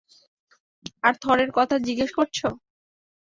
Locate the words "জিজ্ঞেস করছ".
1.87-2.37